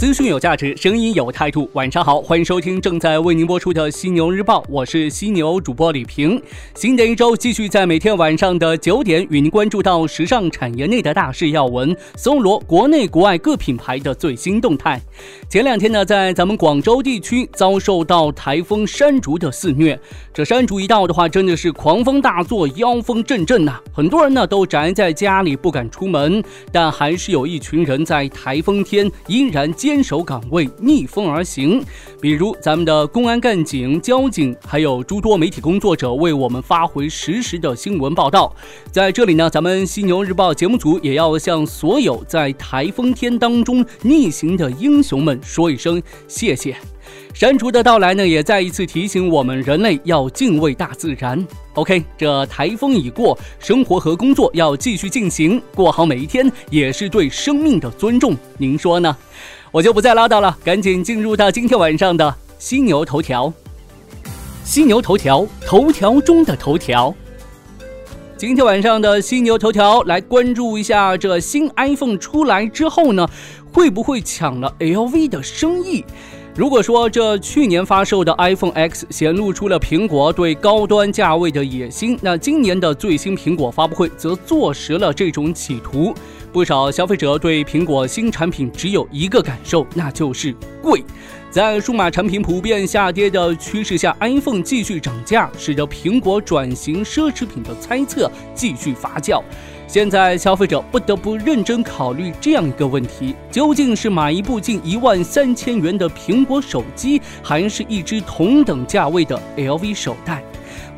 [0.00, 1.68] 资讯有价值，声音有态度。
[1.74, 6.42] 晚上好，欢迎收听正在为您播出的《犀牛日报》，我是犀牛主播李平。
[6.74, 14.98] 新的一周继续在每天晚上的九点与您关注到时尚产业内的大事要闻，搜罗国内国外各品牌的最新动态。
[15.50, 20.00] 前两天呢，在咱们广州地区遭受到台风山竹的肆虐，
[20.32, 23.78] 这山竹一到的话，真的是狂风大作，妖风阵阵呐。
[23.92, 29.89] 很多人呢都宅在家里不敢出门，但还是有一群人在台风天依然坚。
[29.90, 31.84] 坚守岗位，逆风而行。
[32.20, 38.54] 比如咱们的公安干警、交警，还有诸多媒体工作者，为我们发回实时的新闻报道。
[38.92, 46.76] 在这里呢，咱们犀牛日报节目组也要向所有在台风天当中逆行的英雄们说一声谢谢。
[47.34, 51.44] 山竹的到来呢，也再一次提醒我们人类要敬畏大自然。
[51.74, 58.36] OK，这台风已过，生活和工作要继续进行，过好每一天也是对生命的尊重。
[58.56, 59.16] 您说呢？
[59.72, 63.52] 我就不再唠叨了，赶紧进入到今天晚上的犀牛头条。
[64.64, 67.14] 犀牛头条，头条中的头条。
[68.36, 73.28] 今天晚上的犀牛头条，来关注一下这新 iPhone 出来之后呢，
[73.72, 76.04] 会不会抢了 LV 的生意？
[76.56, 86.12] 如果说这去年发售的 iPhone X 显露出了苹果对高端价位的野心，那今年的最新苹果发布会则坐实了这种企图。
[86.52, 91.02] 不少消费者对苹果新产品只有一个感受，那就是贵。
[91.48, 99.42] 在数码产品普遍下跌的趋势下，iPhone 继续涨价，使得苹果转型奢侈品的猜测继续发酵。
[99.86, 110.44] 现在消费者不得不认真考虑这样一个问题：究竟是买一部近一万三千元的苹果手机，还是一只同等价位的 LV 手袋？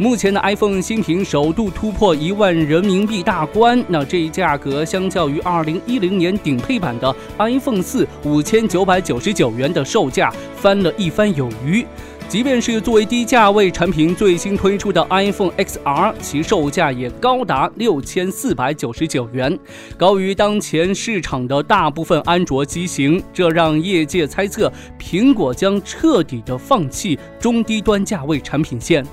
[0.03, 11.87] 目前的 iPhone 新品首度突破一万人民币大关，那这一价格相较于二零一零年顶配版的 iPhone 四五千九百九十九元的售价翻了一番有余。
[12.29, 19.57] 即便是作为低价位产品最新推出的 iPhone XR，其售价也高达六千四百九十九元，
[19.97, 23.23] 高于当前市场的大部分安卓机型。
[23.33, 29.07] 这让业界猜测，苹果将彻底的放弃中低端价位产品线。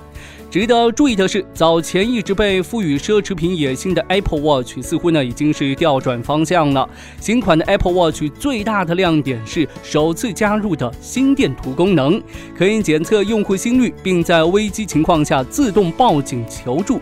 [0.49, 6.89] 值得注意的是，早前一直被赋予奢侈品野心的 Apple Watch 似乎呢已经是调转方向了。
[7.19, 12.19] 新款的 Apple Watch 最大的亮点是首次加入的心电图功能，
[12.57, 16.99] 可以检测用户心率，并在危机情况下自动报警求助。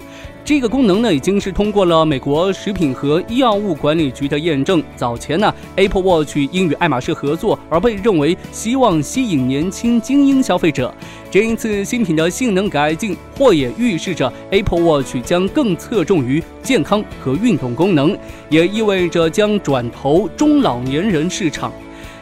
[0.47, 4.81] 这个功能呢，已经是通过了美国食品和医药物管理局的验证。
[4.95, 10.93] 早前呢，Apple Watch 因与爱马仕合作而被认为希望吸引年轻精英消费者。
[11.29, 18.17] 这一次新品的性能改进，或也预示着 Apple Watch 将更侧重于健康和运动功能，
[18.49, 21.73] 也意味着将转投中老年人市场。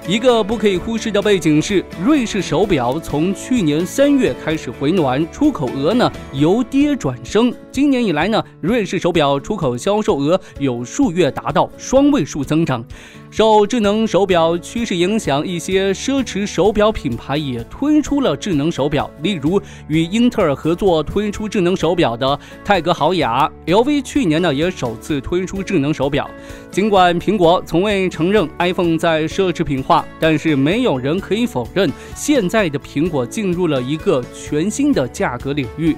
[0.08, 7.54] 一个不可以忽视的背景是，瑞士手表从去年三月开始回暖，出口额呢由跌转升。
[7.76, 12.82] 今年以来呢，瑞士手表出口销售额有数月达到双位数增长。
[13.30, 23.52] 受智能手表趋势影响，一些奢侈手表品牌也推出了智能手表，例如与英特尔合作推出智能手表的泰格豪雅。
[23.66, 26.32] LV 去年呢也首次推出智能手表。
[26.72, 35.94] 尽管苹果从未承认 iPhone 在奢侈品化，但是没有人可以否认，现在的苹果进入了一个全新的价格领域。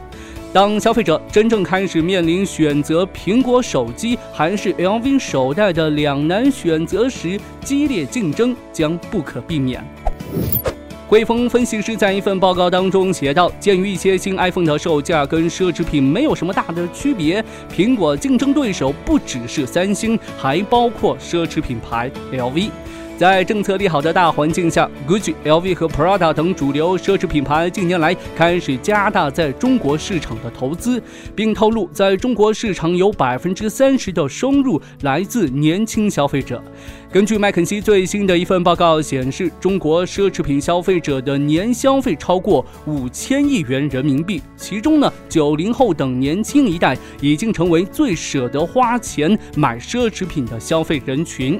[0.58, 9.86] 当消费者真正开始面临选择苹果手机还是 LV 手袋的两难选择时，激烈竞争将不可避免。
[11.08, 22.72] 汇丰分析师在一份报告当中写道：“鉴于一些新 iPhone 的售价跟奢侈品没有什么大的区别，苹果竞争对手不只是三星，还包括奢侈品牌 LV。”
[23.18, 31.02] 在政策利好的大环境下，GUCCI、LV 和 Prada 等主流奢侈品牌近年来开始加大在中国市场的投资，
[31.36, 36.64] 并透露，在中国市场有百分之三十的收入来自年轻消费者。
[37.12, 51.60] 根据麦肯锡最新的一份报告显示，中国奢侈品消费者的年消费超过五千亿元人民币，其中呢，九零后等年轻一代已经成为最舍得花钱买奢侈品的消费人群。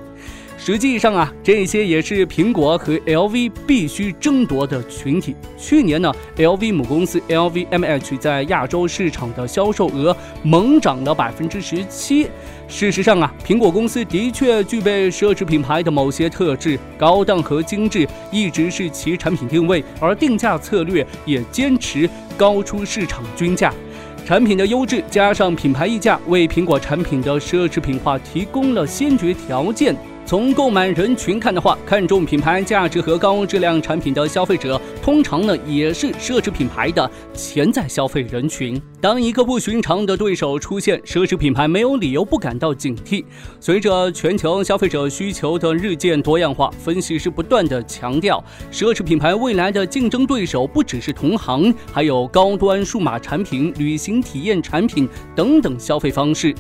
[0.60, 5.36] 实际上啊，这些也是苹果和 LV 必须争夺的群体。
[5.56, 12.28] 去年呢，LV 母公司 LVMH 在亚洲市场的销售额猛涨了百分之十七。
[12.68, 23.72] 事实上啊，苹果公司的确具备奢侈品牌的某些特质，高档和精致一直是其产品定位，而定价策略也坚持高出市场均价。
[24.26, 29.96] 产品的优质加上品牌溢价，为苹果产品的奢侈品化提供了先决条件。
[30.28, 38.78] 从购买人群看的话，看重品牌价值和高质量产品的消费者，通常呢也是奢侈品牌的潜在消费人群。
[39.00, 43.24] 当一个不寻常的对手出现，奢侈品牌没有理由不感到警惕。
[43.58, 56.54] 随着全球消费者需求的日渐多样化，分析师不断的强调，奢侈品牌未来的竞争对手不只是同行，还有高端数码产品、旅行体验产品等等消费方式。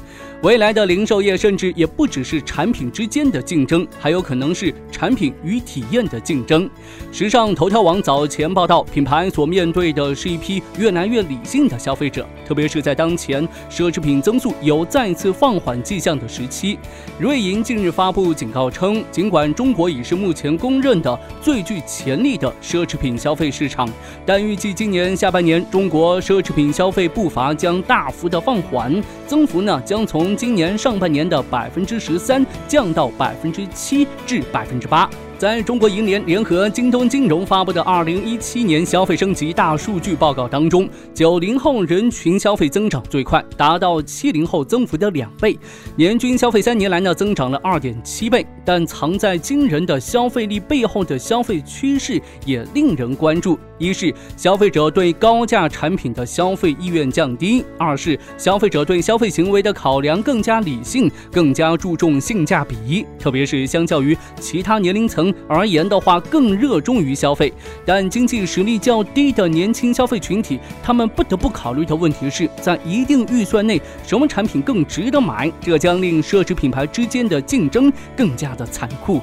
[0.43, 6.69] 未来的零售业甚至也不只是产品之间的竞争，还有可能是产品与体验的竞争。
[7.11, 16.77] 时尚头条网早前前报道，品牌所面对的是一批越来越理性的消费者，特别是在当前奢侈品增速有再次放缓迹象的时期。
[17.17, 23.89] 瑞银近日发布警告称，尽管中国已是目前公认的最具潜力的奢侈品消费市场，
[24.23, 35.09] 但预计今年下半年中国奢侈品消费步伐将大幅的放缓，增幅呢将从今年上半年的百分之十三降到百分之七至百分之八。
[35.37, 45.55] 在中国银联联合京东金融发布的二零一七年消费升级大数据报告当中，九零后人群消费增长最快，达到七零后增幅的两倍，
[45.95, 48.43] 年均消费三年来呢增长了二点七倍。
[48.65, 65.26] 但藏在惊人的消费力背后的消费趋势也令人关注：一是消费者对高价产品的消费意愿降低；二是消费者对消费行为的考量更加理性，更加注重性价比，特别是相较于其他年龄层。
[65.47, 67.53] 而言的话，更热衷于消费，
[67.85, 75.51] 但经济实力较低的年轻消费群体，他们不得不考虑的问题是在一定预算内，什么产品更值得买？
[75.61, 79.21] 这将令奢侈品牌之间的竞争更加的残酷。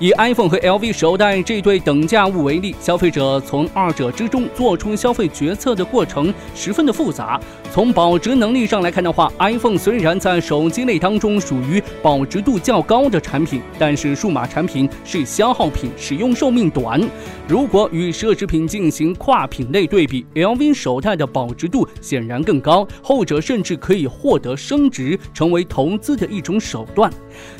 [0.00, 7.40] 以 iPhone 和 LV 手袋这对等价物为例，消费者从二者之中做出消费决策的过程十分的复杂。
[7.72, 17.00] 从保值能力上来看的话，iPhone 虽然在手机类当中属于保值度较高的产品，但是数码产品是消耗品，使用寿命短。
[17.46, 27.12] 如果与奢侈品进行跨品类对比，LV 手袋的保值度显然更高，后者甚至可以获得升值，成为投资的一种手段。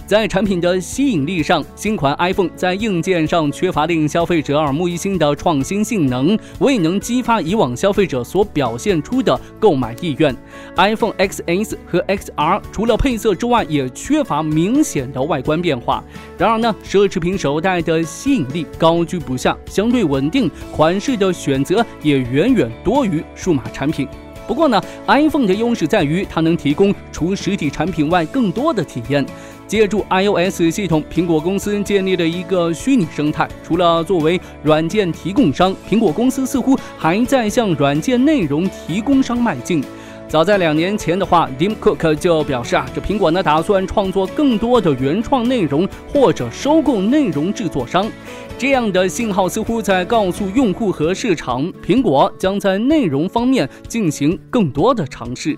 [0.07, 10.37] 在产品的吸引力上，新款 iPhone 在硬件上缺乏令消费者耳目一新的创新性能，未能激发以往消费者所表现出的购买意愿。
[10.77, 16.05] iPhone XS 和 XR 除了配色之外，也缺乏明显的外观变化。
[16.37, 24.07] 然而呢，奢侈品手袋的吸引力高居不下，相对稳定，款式的选择也远远多于数码产品。
[24.47, 29.25] 不过呢，iPhone 的优势在于它能提供除实体产品外更多的体验。
[29.67, 33.49] 借助 iOS 系统，苹果公司建立了一个虚拟生态。
[33.63, 39.83] 除了作为软件提供商，苹果公司似乎还在向软件内容提供商迈进。
[40.27, 48.11] 早在两年前的话，Tim Cook 就表示啊，这苹果呢打算创作更多的原创内容，或者收购内容制作商。
[48.57, 55.57] 这样的信号似乎在告诉用户和市场，苹果将在内容方面进行更多的尝试。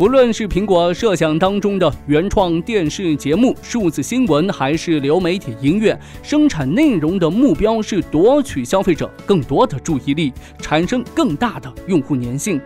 [0.00, 12.58] 不论是苹果设想当中的原创电视节目、数字新闻，还是流媒体音乐，生产内容的目标是夺取消费者更多的注意力，产生更大的用户粘性。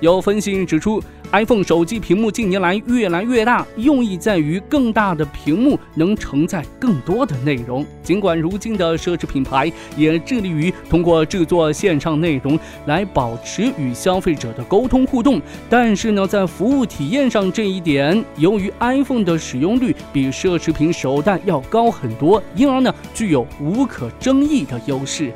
[0.00, 1.00] 有分析指出。
[1.32, 7.86] iPhone 手机屏幕近年来越来越大，用意在于更大的屏幕能承载更多的内容。
[8.02, 25.32] 尽管如今的奢侈品牌也致力于通过制作线上内容来保持与消费者的沟通互动，但是呢，在服务体验上这一点，由于 iPhone 的使用率比奢侈品手袋要高很多，因而呢，具有无可争议的优势。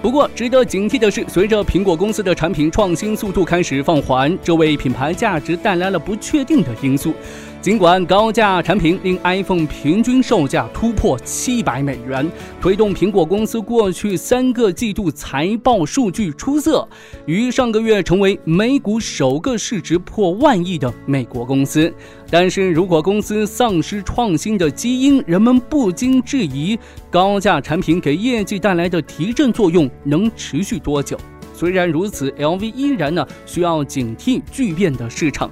[0.00, 7.14] 不过，值得警惕的是，随着苹果公司的产品创新速度开始放缓，这为品牌价值带来了不确定的因素。
[7.62, 12.28] 尽管高价产品令 iPhone 平均售价突破七百美元，
[12.60, 16.86] 推动苹果公司过去三个季度财报数据出色，
[17.24, 21.94] 于上个月成为美股首个市值破万亿的美国公司。
[22.28, 26.76] 但是如果公司丧失创新的基因，人们不禁质疑
[27.12, 31.16] 高价产品给业绩带来的提振作用能持续多久。
[31.54, 35.48] 虽然如此，LV 依然呢需要警惕巨变的市场。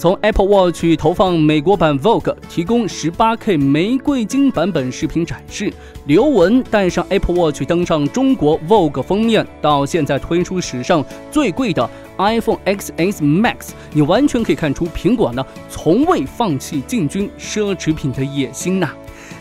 [0.00, 5.70] 从 Apple Watch 投放美国版 Vogue，提供 18K 玫瑰金版本视频展示；
[6.06, 18.88] 刘雯带上 Apple Watch 登上中国 Vogue 封面，到现在推出史上最贵的 iPhone XS Max，你完全可以看出苹果呢从未放弃进军奢侈品的野心呐。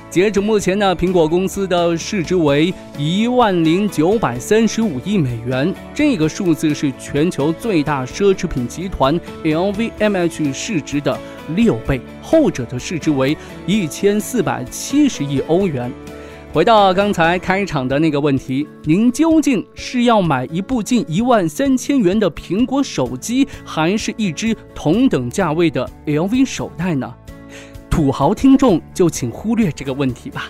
[0.10, 11.16] 截止目前呢，苹果公司的市值为一万零九百三十五亿美元，这个数字是全球最大奢侈品集团 LVMH 市值的
[11.56, 13.38] 六倍，后者的市值为
[13.68, 15.92] 一千四百七十亿欧元。
[16.52, 27.14] 回到刚才开场的那个问题，您究竟是要买一部近一万三千元的苹果手机，还是一只同等价位的 LV 手袋呢？
[28.00, 30.50] 土豪听众就请忽略这个问题吧。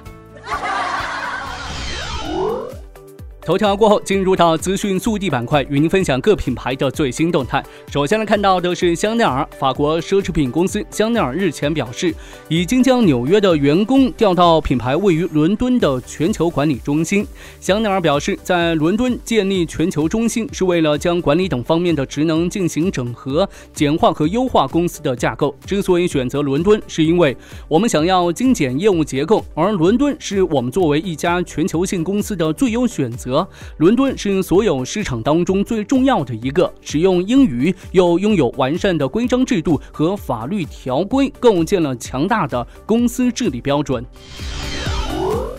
[3.50, 7.65] 头条过后，进入到资讯速递板块，与您分享各品牌的最新动态。
[7.91, 12.13] 首先来看到的是香奈儿，法国奢侈品公司香奈儿日前表示，
[12.48, 17.25] 已经将纽约的员工调到品牌位于伦敦的全球管理中心。
[17.60, 25.56] 香奈儿表示，在伦敦建立全球中心是为了将管理等方面的职能进行整合、简化和优化公司的架构。
[25.65, 27.36] 之所以选择伦敦，是因为
[27.68, 33.38] 我们想要精简业务结构，而伦敦是我们作为一家全球性公司的最优选择。
[33.77, 44.05] 伦敦是所有市场当中最重要的一个，使用英语又拥有完善的规章制度和法律条规，构建了强大的公司治理标准。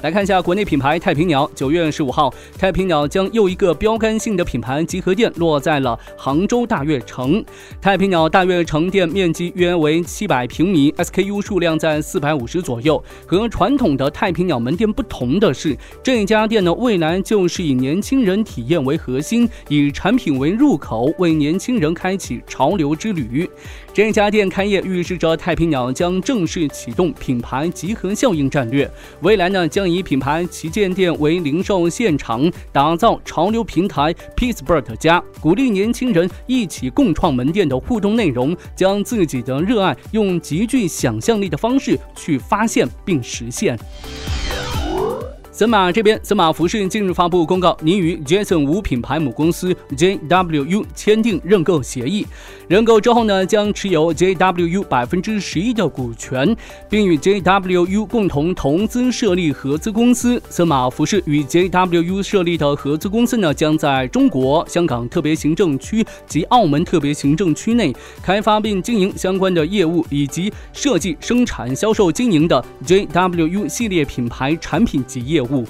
[0.02, 1.50] 来看一下国内品牌太平鸟。
[1.54, 7.44] 九月十五号，太平鸟将又一个标杆性的品牌集合店落在了杭州大悦城。
[7.82, 13.02] 太平鸟大悦城店面积约为七百平米，SKU 数量在四百五十左右。
[13.26, 23.48] 和传统的太平鸟门店不同的是，这家店呢，未来就是以年轻人体验为核心，以产品为入口，为年轻人开启潮流之旅。
[23.92, 28.90] 这家店开业预示着太平鸟将正式启动品牌集合效应战略。
[29.20, 43.78] 未来呢，将以品牌旗舰店为零售现场，打造潮流平台 Pittsburgh 家，鼓励年轻人一起共创门店的互动内容，将自己的热爱用极具想象力的方式去发现并实现。
[45.60, 52.26] 森马这边，森马服饰近日发布公告，拟与 Jason 五品牌母公司 JWU 签订认购协议。
[52.66, 56.56] 认购之后呢，将持有 JWU 百分之十一的股权，
[56.88, 60.42] 并与 JWU 共同投资设立合资公司。
[60.48, 75.49] 森马服饰与 JWU 设立的合资公司呢，将在中国香港特别行政区及澳门特别行政区内开发并经营相关的业务，以及设计、生产、销售、经营的 JWU 系列品牌产品及业务。
[75.52, 75.66] 物。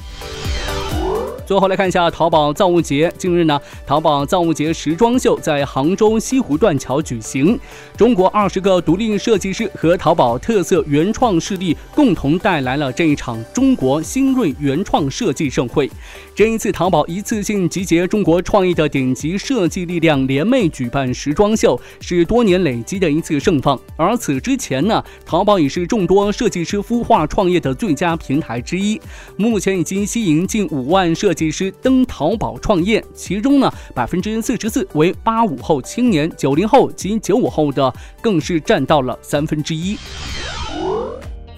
[1.51, 3.13] 最后来看一下淘宝造物节。
[3.19, 7.59] 近日呢，淘宝造物节时装秀在杭州西湖断桥举行。
[7.97, 15.91] 中国二十个独立设计师和淘宝特色原创势力共同带来了这一场中国新锐原创设计盛会。
[16.37, 23.77] 这一次，淘宝一次性集结中国创意的顶级设计力量，联袂举办时装秀，是多年累积的一次盛放。
[23.97, 29.01] 而此之前呢，淘宝已是众多设计师孵化创业的最佳平台之一。
[29.37, 31.40] 目前已经吸引近五万设计。
[31.41, 39.97] 技师登淘宝创业，其中呢，百分之四十四为八五后青年，九零后及九五后的更是占到了三分之一。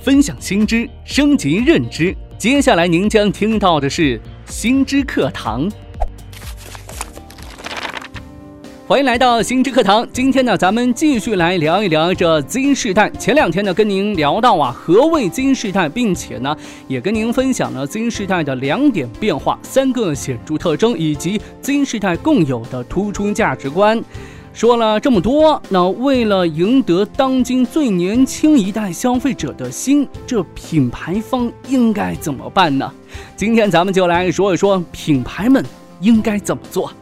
[0.00, 5.68] 分享新知，升级认知，接下来您将听到的是新知课堂。
[8.92, 10.06] 欢迎来到新知课堂。
[10.12, 13.08] 今天呢，咱们继续来聊一聊这 Z 世代。
[13.18, 16.54] 前两天呢，跟您聊到啊，何谓 Z 世代，并且呢，
[16.88, 23.98] 也跟您分享了 Z 世代的两点变化、三个显著特征，以及 Z 世代共有的突出价值观。
[24.52, 32.92] 说了这么多，那为了赢得当今最年轻一代消费者的心，这品牌方应该怎么办呢？
[33.36, 35.64] 今天咱们就来说一说品牌们
[36.00, 36.92] 应该怎么做。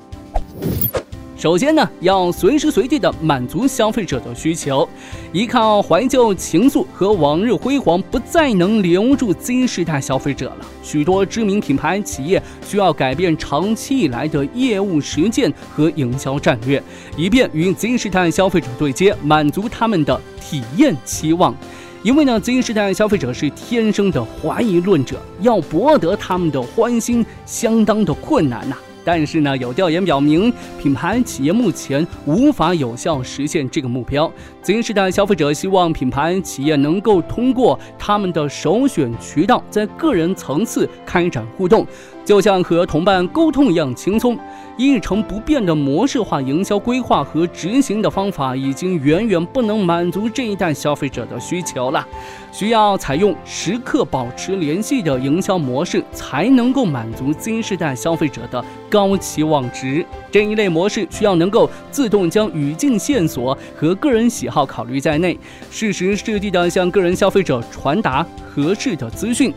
[1.41, 4.87] 首先呢，要随时随地的满足消费者的需求。
[5.33, 10.67] 依靠怀旧情愫和往日辉煌，不再能留住 Z 世代消费者了。
[10.83, 16.83] 许多知名品牌企业需要改变长期以来的业务实践和营销战略，
[17.17, 21.57] 以便与 Z 世代消费者对接，满足他们的体验期望。
[22.03, 28.77] 因为呢，Z 世代消费者是天生的怀疑论者，要博得他们的欢心，相当的困难呐。
[29.05, 34.31] 但是呢，有调研表明，品牌企业目前无法有效实现这个目标。
[34.63, 41.87] Z 世代消费者希望品牌企业能够通过他们的首选渠道，在个人层次开展互动。
[42.31, 44.39] 就像和同伴沟通一样轻松。
[44.77, 52.07] 一成不变的模式化营销规划和执行的方法，已经远远不能满足这一代消费者的需求了。
[52.53, 60.07] 需要采用时刻保持联系的营销模式，才能够满足新时代消费者的高期望值。
[60.31, 65.37] 这一类模式需要能够自动将语境线索和个人喜好考虑在内，
[65.69, 69.53] 适时适地的向个人消费者传达合适的资讯。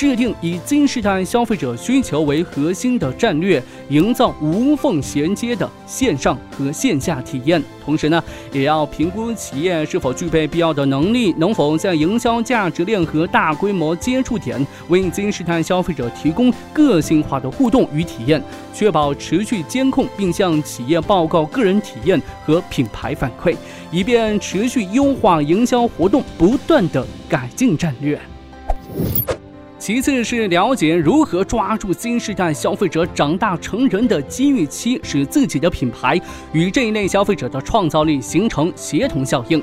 [0.00, 7.62] 制定以新时代消费者需求为核心的战略，营造无缝衔接的线上和线下体验。
[7.84, 18.42] 同时呢，也要评估企业是否具备必要的能力，能否在营销价值链和大规模接触点为新时代消费者提供个性化的互动与体验，
[18.72, 23.54] 确保持续监控，并向企业报告个人体验和品牌反馈，
[23.90, 28.18] 以便持续优化营销活动，不断的改进战略。
[29.92, 36.16] 其次是了解如何抓住新时代消费者长大成人的机遇期，使自己的品牌
[36.52, 39.60] 与这一类消费者的创造力形成协同效应。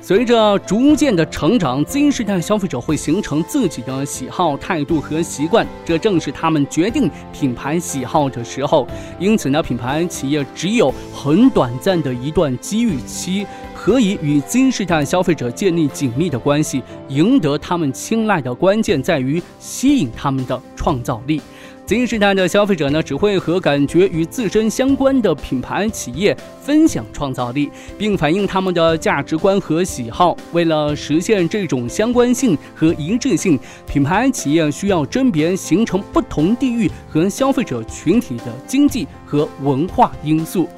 [0.00, 8.88] 随着逐渐的成长，新时代消费者会形成自己的喜好、态度和习惯，这正是他们决定品牌喜好的时候。
[9.18, 13.46] 因此呢，品牌企业只有很短暂的一段机遇期。
[13.86, 21.40] 可以与新时代消费者建立紧密的关系，赢得他们青睐的关键在于吸引他们的创造力。
[21.86, 30.36] 新时代的消费者呢，只会和感觉与自身相关的品牌企业分享创造力，并反映他们的价值观和喜好。
[30.50, 40.68] 为了实现这种相关性和一致性，品牌企业需要甄别形成不同地域和消费者群体的经济和文化因素。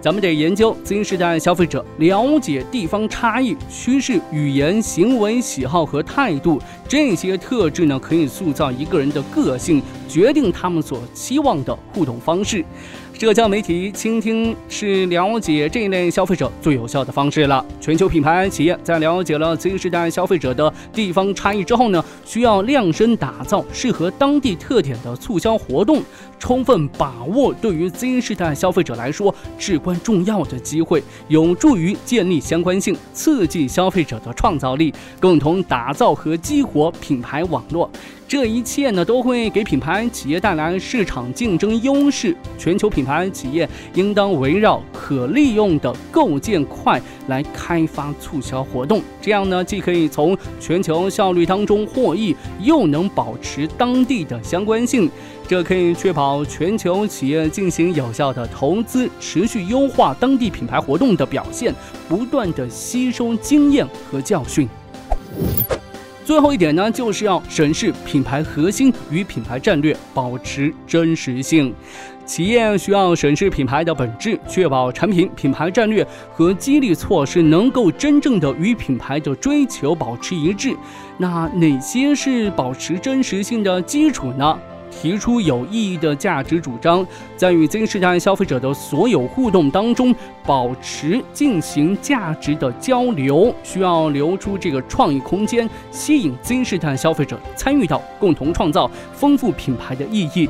[0.00, 12.64] 咱们得研究新时代消费者，了解地方差异、趋势、语言、行为、喜好和态度这些特质呢，可以塑造一个人的个性，决定他们所期望的互动方式。
[13.12, 17.64] 社交媒体倾听是了解这类消费者最有效的方式了。
[17.80, 26.00] 全球品牌企业在了解了新时代消费者的地方差异之后呢，需要量身打造适合当地特点的促销活动，
[26.38, 37.90] 充分把握对于 Z 时代消费者来说至关重要的机会，有助于建立相关性，刺激消费者的创造力，共同打造和激活品牌网络。
[38.26, 42.36] 这一切呢，都会给品牌企业带来市场竞争优势。
[42.58, 55.10] 全球品牌企业应当围绕可利用的构建块来开发促销活动，这样呢，既可以从全球效率当中获益，又能保持当地的相关性。
[55.48, 61.74] 这可以确保全球企业进行有效的投资，持续优化当地品牌活动的表现，
[62.06, 64.68] 不断的吸收经验和教训。
[66.22, 71.74] 最后一点呢，就是要审视品牌核心与品牌战略，保持真实性。
[72.26, 80.76] 企业需要审视品牌的本质，确保产品、品牌战略和激励措施能够真正的与品牌的追求保持一致。
[81.16, 84.58] 那哪些是保持真实性的基础呢？
[84.90, 100.48] 提出有意义的价值主张，在与 Z 世代消费者的所有互动当中，保持进行价值的交流，需要留出这个创意空间，吸引 Z 世代消费者参与到，共同创造丰富品牌的意义。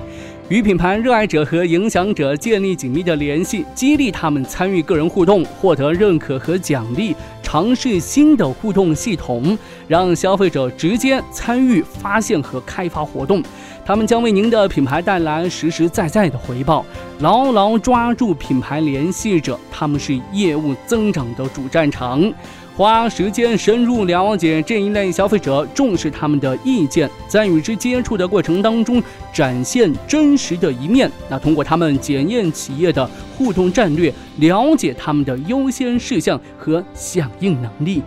[0.49, 13.43] 与品牌热爱者和影响者建立紧密的联系，激励他们参与个人互动，获得认可和奖励，尝试新的互动系统，让消费者直接参与发现和开发活动。
[13.89, 16.85] 他们将为您的品牌带来实实在在的回报。
[17.21, 22.31] 牢牢抓住品牌联系者，他们是业务增长的主战场。
[22.77, 31.11] 花时间深入了解这一类消费者，重视他们的意见，在与之接触的过程当中，展现真实的一面。
[31.31, 38.03] 那通过他们检验企业的互动战略，了解他们的优先事项和响应能力。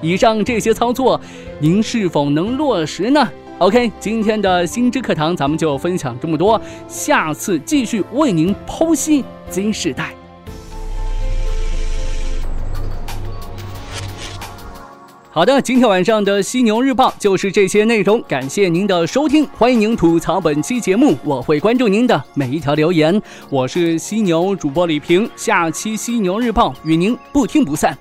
[0.00, 1.20] 以上这些操作，
[1.58, 3.28] 您是否能落实呢
[3.60, 10.14] ？OK，今天的新知课堂咱们就分享这么多，下次继续为您剖析 Z 世代。
[15.30, 23.20] 好的，今天晚上的犀牛日报就是这些内容，感谢您的收听，欢迎您吐槽本期节目，我会关注您的每一条留言。
[23.50, 27.96] 我是犀牛主播李平，下期犀牛日报与您不听不散。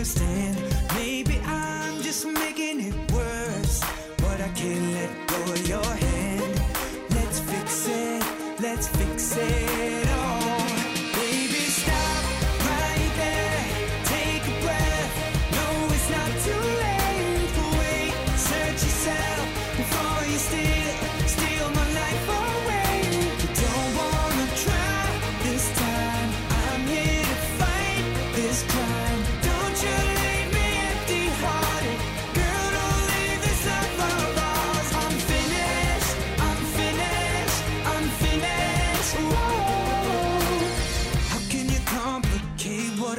[0.00, 0.56] Understand?
[0.94, 3.80] Maybe I'm just making it worse,
[4.16, 5.29] but I can't let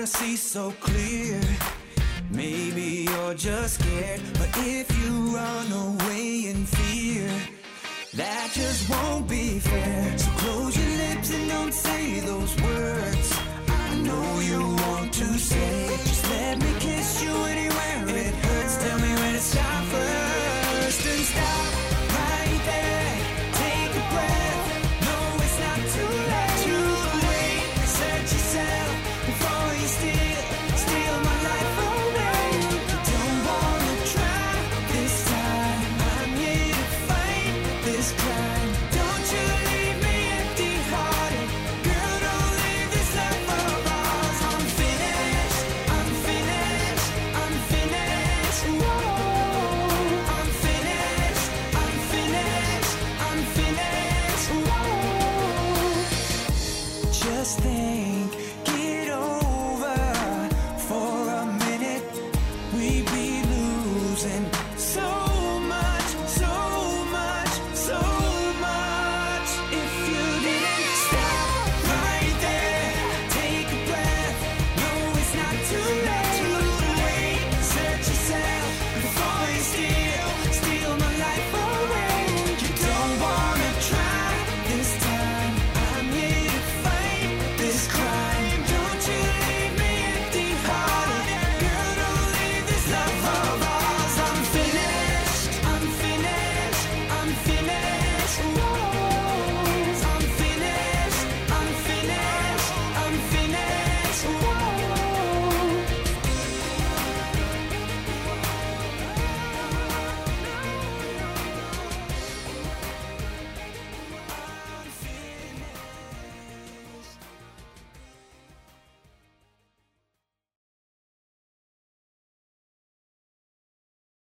[0.02, 1.40] I see so clear.
[2.32, 7.30] Maybe you're just scared, but if you run away in fear,
[8.16, 10.18] that just won't be fair.
[10.18, 13.34] So close your lips and don't say those words.
[13.68, 18.41] I know you want to say, just let me kiss you anywhere.